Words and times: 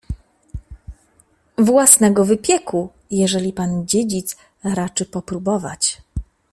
—Własnego 1.69 2.25
wypieku, 2.25 2.89
jeżeli 3.11 3.53
pan 3.53 3.87
dziedzic 3.87 4.37
raczy 4.63 5.05
popróbować. 5.05 6.01